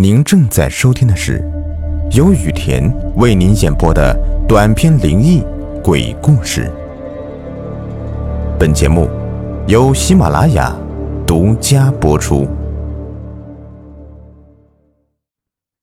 [0.00, 1.42] 您正在收听的是
[2.12, 4.16] 由雨田为您演播的
[4.46, 5.42] 短篇灵异
[5.82, 6.70] 鬼故事。
[8.60, 9.10] 本节目
[9.66, 10.72] 由喜马拉雅
[11.26, 12.46] 独家播出。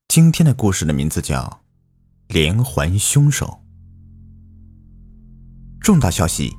[0.08, 1.60] 今天的故事的名字叫
[2.34, 3.46] 《连环凶手》。
[5.82, 6.54] 重大消息！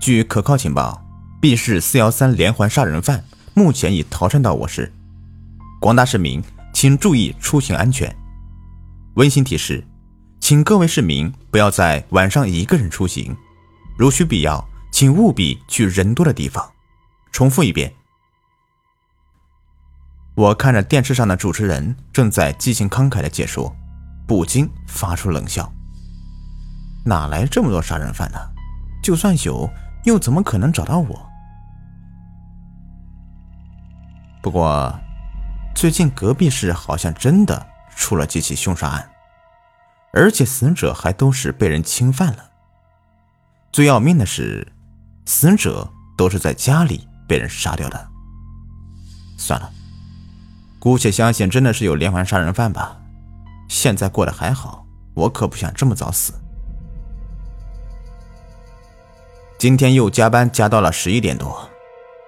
[0.00, 1.04] 据可靠情报
[1.42, 3.22] ，B 市四幺三连环杀人犯
[3.52, 4.90] 目前已逃窜到我市，
[5.78, 6.42] 广大市民。
[6.82, 8.12] 请注意出行安全。
[9.14, 9.86] 温馨提示，
[10.40, 13.36] 请各位市民不要在晚上一个人出行，
[13.96, 16.68] 如需必要，请务必去人多的地方。
[17.30, 17.94] 重复一遍。
[20.34, 23.72] 我看着电视上的主持人正在激情慷慨的解说，
[24.26, 25.72] 不禁发出冷笑。
[27.04, 28.38] 哪来这么多杀人犯呢？
[29.04, 29.70] 就算有，
[30.02, 31.30] 又怎么可能找到我？
[34.42, 34.92] 不过。
[35.74, 39.10] 最近隔壁市好像真的出了几起凶杀案，
[40.12, 42.50] 而且死者还都是被人侵犯了。
[43.72, 44.70] 最要命的是，
[45.26, 48.08] 死者都是在家里被人杀掉的。
[49.36, 49.70] 算了，
[50.78, 52.96] 姑且相信真的是有连环杀人犯吧。
[53.68, 56.34] 现在过得还好，我可不想这么早死。
[59.58, 61.68] 今天又加班加到了十一点多，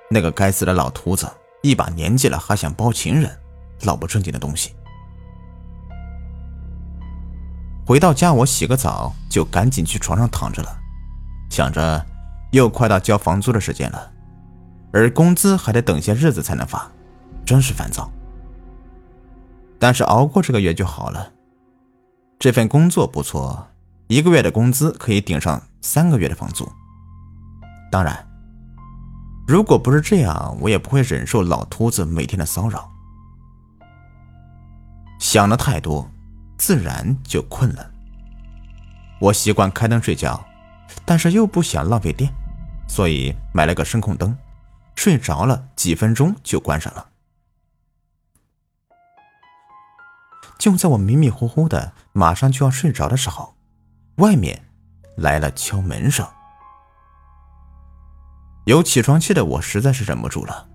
[0.08, 1.30] 那个该死的老秃子
[1.64, 3.40] 一把年纪了还想包情人。
[3.82, 4.72] 老不正经的东西。
[7.84, 10.78] 回到家，我洗个澡就赶紧去床上躺着了，
[11.50, 12.06] 想着
[12.52, 14.12] 又快到交房租的时间了，
[14.92, 16.90] 而工资还得等些日子才能发，
[17.44, 18.10] 真是烦躁。
[19.78, 21.32] 但是熬过这个月就好了。
[22.38, 23.68] 这份工作不错，
[24.06, 26.70] 一个月的工资可以顶上三个月的房租。
[27.90, 28.26] 当然，
[29.46, 32.90] 如果不是这样，我也不会忍受老秃子每天的骚扰。
[35.18, 36.10] 想的太多，
[36.56, 37.90] 自然就困了。
[39.20, 40.44] 我习惯开灯睡觉，
[41.04, 42.32] 但是又不想浪费电，
[42.88, 44.36] 所以买了个声控灯。
[44.96, 47.08] 睡着了几分钟就关上了。
[50.56, 53.56] 就在我迷迷糊糊的马上就要睡着的时候，
[54.16, 54.64] 外面
[55.16, 56.26] 来了敲门声。
[58.64, 60.66] 有起床气的我实在是忍不住了，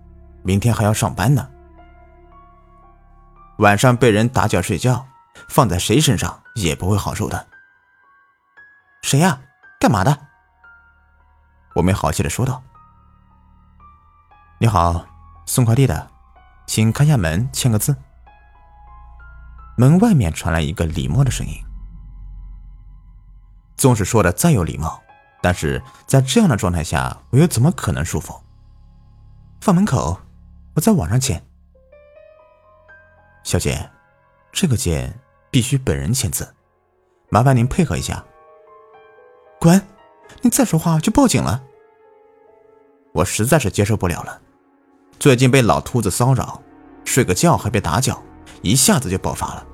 [0.44, 1.50] 明天还要上班呢。
[3.57, 5.07] 晚上被人打搅睡觉，
[5.47, 7.47] 放在谁身上也不会好受的。
[9.01, 9.41] 谁呀？
[9.79, 10.17] 干嘛的？
[11.75, 12.61] 我没好气的说道。
[14.59, 15.06] 你好，
[15.45, 16.11] 送快递的，
[16.67, 17.95] 请开下门，签个字。
[19.77, 21.53] 门外面传来一个礼貌的声音。
[23.77, 25.01] 纵使说的再有礼貌，
[25.41, 28.33] 但是在这样的状态下，我又怎么可能舒服？
[29.61, 30.19] 放门口，
[30.75, 31.41] 我在网上签。
[33.44, 33.89] 小姐，
[34.51, 35.17] 这个件
[35.50, 36.53] 必须本人签字，
[37.29, 38.23] 麻烦您配合一下。
[39.59, 39.81] 滚！
[40.41, 41.63] 你再说话就报警了。
[43.13, 44.39] 我实在是接受不了了，
[45.19, 46.61] 最近被老秃子骚扰，
[47.03, 48.21] 睡个觉还被打搅，
[48.61, 49.67] 一下子就爆发了。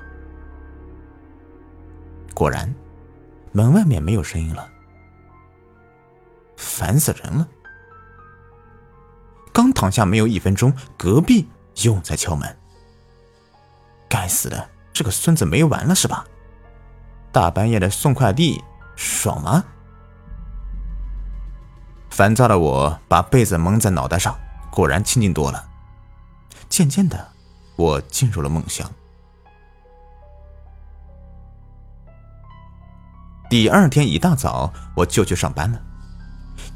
[2.34, 2.74] 果然，
[3.52, 4.68] 门外面没有声音了，
[6.58, 7.48] 烦死人了。
[9.54, 11.48] 刚躺下没有一分钟，隔壁
[11.84, 12.58] 又在敲门。
[14.10, 16.26] 该死的，这个孙子没完了是吧？
[17.32, 18.62] 大半夜的送快递，
[18.96, 19.64] 爽吗？
[22.10, 24.38] 烦躁的我把被子蒙在脑袋上，
[24.72, 25.68] 果然清静多了。
[26.70, 27.32] 渐渐的，
[27.76, 28.90] 我进入了梦乡。
[33.50, 35.82] 第二天一大早，我就去上班了。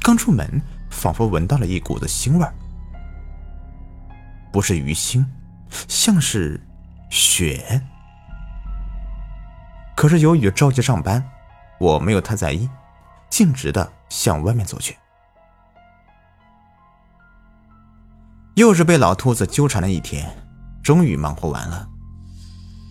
[0.02, 2.52] 刚出门，仿佛闻到了一股子腥味儿，
[4.52, 5.24] 不是鱼腥，
[5.88, 6.60] 像是……
[7.10, 7.82] 血。
[9.96, 11.22] 可是由于着急上班，
[11.80, 12.68] 我没有太在意，
[13.28, 14.96] 径直的向外面走去。
[18.54, 20.32] 又是被老兔子纠缠了一天，
[20.84, 21.88] 终于忙活完了。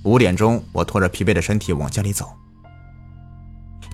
[0.03, 2.35] 五点钟，我拖着疲惫的身体往家里走。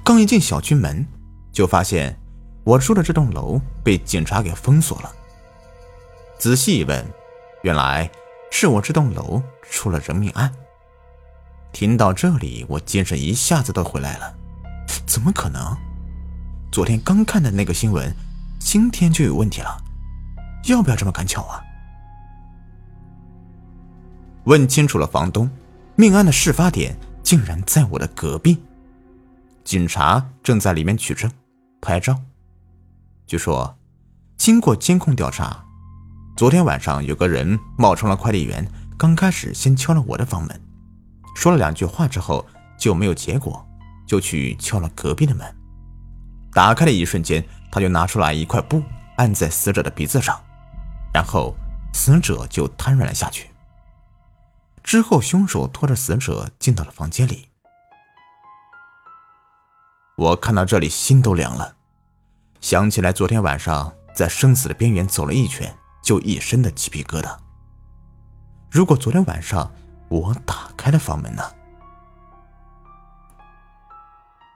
[0.04, 1.06] 刚一进小区门，
[1.52, 2.18] 就发现
[2.66, 5.14] 我住的这栋楼被警察给封锁了。
[6.38, 7.06] 仔细一问，
[7.64, 8.12] 原来……
[8.52, 10.50] 是我这栋楼出了人命案。
[11.74, 14.34] 听到这里，我精神一下子都回来了。
[15.06, 15.76] 怎么可能？
[16.72, 18.16] 昨天刚看的那个新闻，
[18.60, 19.78] 今天就有问题了？
[20.70, 21.62] 要不要这么赶巧啊？
[24.46, 25.50] 问清楚了房东，
[25.98, 28.64] 命案的事发点竟然在我的隔壁。
[29.66, 31.30] 警察正在里面取证、
[31.82, 32.18] 拍照。
[33.28, 33.76] 据说，
[34.38, 35.66] 经过监控调查。
[36.38, 40.62] 昨天晚上有个人冒充了快递员，刚开始先敲了我的房门，
[41.36, 42.46] 说了两句话之后
[42.78, 43.66] 就没有结果，
[44.06, 45.56] 就去敲了隔壁的门。
[46.54, 48.84] 打开的一瞬间，他就拿出来一块布
[49.18, 50.40] 按在死者的鼻子上，
[51.12, 51.56] 然后
[51.94, 53.50] 死者就瘫软了下去。
[54.84, 57.48] 之后，凶手拖着死者进到了房间里。
[60.16, 61.76] 我看到这里心都凉了，
[62.66, 65.72] 想起来昨天晚上在生死的边缘走了一圈，
[66.02, 67.38] 就一身的鸡皮疙瘩。
[68.72, 69.72] 如果昨天晚上
[70.10, 71.44] 我打开了房门呢？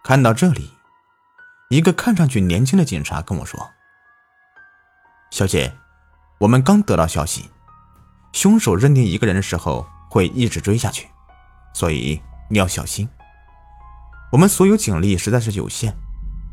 [0.03, 0.73] 看到这里，
[1.69, 3.59] 一个看上去年轻的警察跟我说
[5.29, 5.71] ：“小姐，
[6.39, 7.51] 我们刚得到消息，
[8.31, 11.07] 凶手认定一个人的时候会一直追下去，
[11.75, 12.19] 所以
[12.49, 13.07] 你要小心。
[14.31, 15.93] 我们所有警力实在是有限，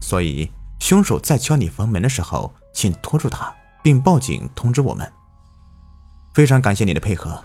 [0.02, 5.10] 所以凶手在敲你房门的时候，请拖住他，并报警通知我们。
[6.34, 7.42] 非常感谢你的配合。”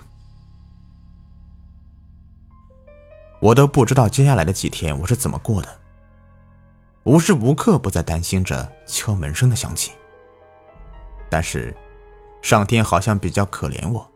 [3.42, 5.80] 我都不知道接下来的几天我是怎么过的，
[7.06, 9.94] 无时无刻不在担心着敲门声的响起。
[11.28, 11.76] 但是，
[12.44, 14.12] 上天好像比较可怜我，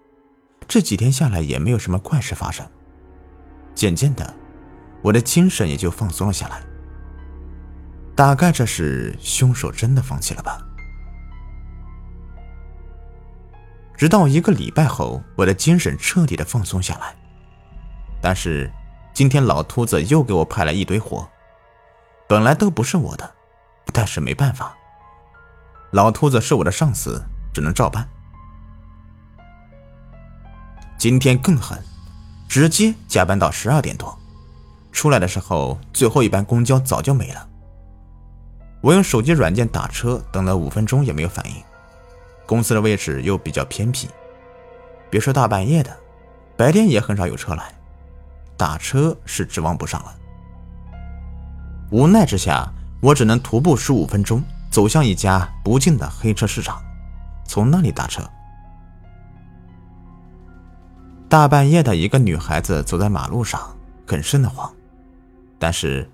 [0.68, 2.64] 这几天下来也没有什么怪事发生。
[3.74, 4.32] 渐渐的，
[5.02, 6.62] 我的精神也就放松了下来。
[8.16, 10.60] 大概这是凶手真的放弃了吧？
[13.98, 17.16] 直到一个礼拜后，我的精神彻底的放松下来，
[18.22, 18.72] 但是。
[19.14, 21.26] 今天老秃子又给我派了一堆活，
[22.28, 23.34] 本来都不是我的，
[23.94, 24.76] 但是没办法，
[25.92, 27.24] 老秃子是我的上司，
[27.54, 28.06] 只能照办。
[30.98, 31.82] 今天更狠，
[32.50, 34.20] 直接加班到十二点多，
[34.92, 37.48] 出来的时候最后一班公交早就没了。
[38.86, 41.56] 我用手机软件打车，等了五分钟也没有反应。
[42.46, 44.08] 公司的位置又比较偏僻，
[45.10, 45.98] 别说大半夜的，
[46.56, 47.74] 白天也很少有车来。
[48.56, 50.16] 打车是指望不上了，
[51.90, 52.72] 无奈之下，
[53.02, 56.80] 我只能徒步十五分钟走向一家不近的黑车市场，
[57.44, 58.22] 从那里打车。
[61.28, 64.72] 大半夜的一个女孩子走在马路上，很瘆得慌。
[65.58, 66.08] 但是，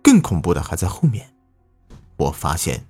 [0.00, 1.26] 更恐怖的还在后面。
[2.16, 2.86] 我发现，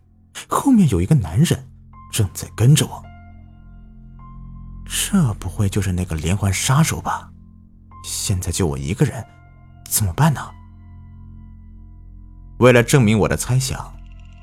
[0.49, 1.69] 后面有一个男人
[2.13, 3.03] 正在跟着我。
[4.87, 7.31] 这不会就是那个连环杀手吧？
[8.05, 9.25] 现在就我一个人，
[9.89, 10.41] 怎么办呢？
[12.59, 13.95] 为了证明我的猜想，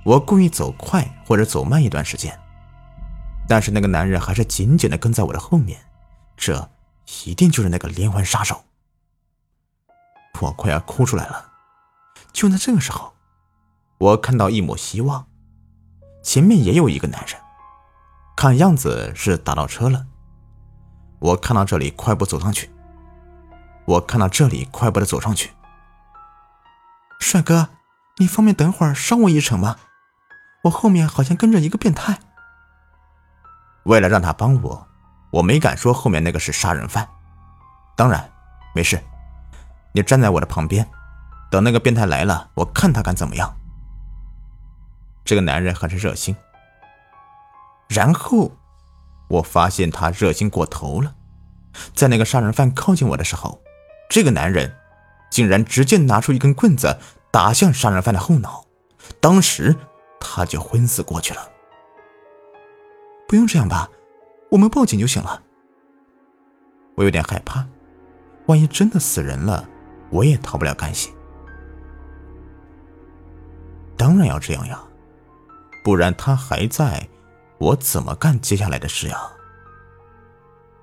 [0.04, 2.38] 我故意走快或者走慢一段时间，
[3.48, 5.80] 但是那个男人还是紧紧的跟在我的后面，
[6.36, 6.70] 这
[7.24, 8.64] 一定就是那个连环杀手。
[10.40, 11.52] 我快要哭出来了。
[12.34, 13.14] 就在这个时候，
[14.02, 15.28] 我看到一抹希望，
[16.24, 17.40] 前面也有一个男人，
[18.36, 20.08] 看样子是打到车了。
[21.20, 22.72] 我看到这里，快步走上去。
[23.86, 25.52] 我看到这里，快步的走上去。
[27.20, 27.70] 帅哥，
[28.18, 29.76] 你方便等会儿捎我一程吗？
[30.64, 32.18] 我后面好像跟着一个变态。
[33.84, 34.88] 为了让他帮我，
[35.30, 37.08] 我没敢说后面那个是杀人犯。
[37.96, 38.32] 当然，
[38.74, 39.00] 没事，
[39.94, 40.90] 你站在我的旁边，
[41.52, 43.56] 等那个变态来了，我看他敢怎么样。
[45.32, 46.36] 这个男人很是热心。
[47.88, 48.52] 然后，
[49.30, 51.16] 我发现他热心过头了，
[51.96, 53.62] 在那个杀人犯靠近我的时候。
[54.10, 54.76] 这个男人
[55.30, 57.00] 竟然直接拿出一根棍子
[57.32, 58.66] 打向杀人犯的后脑，
[59.22, 59.74] 当时
[60.20, 61.50] 他就昏死过去了。
[63.26, 63.90] 不用这样吧，
[64.50, 65.44] 我们报警就行了。
[66.96, 67.66] 我有点害怕，
[68.48, 69.70] 万一真的死人了，
[70.10, 71.10] 我也逃不了干系。
[73.96, 74.84] 当然要这样呀，
[75.84, 77.08] 不然他还在，
[77.58, 79.18] 我怎么干接下来的事呀？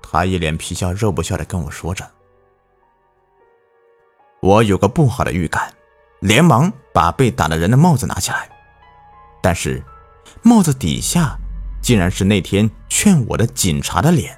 [0.01, 2.09] 他一脸皮笑肉不笑的跟我说着。
[4.41, 5.73] 我有个不好的预感，
[6.19, 8.49] 连忙把被打的人的帽子拿起来，
[9.41, 9.83] 但是
[10.41, 11.37] 帽子底下
[11.81, 14.37] 竟然是那天劝我的警察的脸。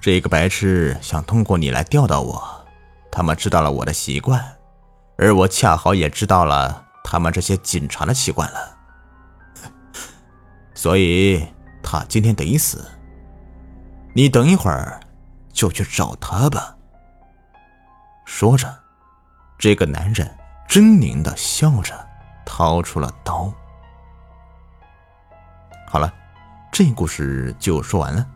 [0.00, 2.66] 这个白痴想通过你来钓到我，
[3.10, 4.56] 他们知道了我的习惯，
[5.18, 8.76] 而我恰好也知道了他们这些警察的习惯了，
[10.74, 11.46] 所以
[11.82, 12.84] 他今天得死。
[14.14, 14.98] 你等一会儿
[15.52, 16.74] 就去找他吧。
[18.24, 18.74] 说着，
[19.58, 20.28] 这个男人
[20.68, 21.94] 狰狞的笑着，
[22.46, 23.52] 掏出了刀。
[25.86, 26.12] 好了，
[26.72, 28.26] 这故事就说完了。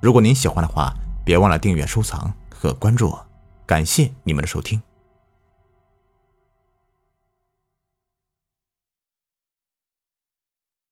[0.00, 0.92] 如果您喜欢的话，
[1.24, 3.26] 别忘了订阅、收藏和关注我。
[3.66, 4.80] 感谢你们的收听。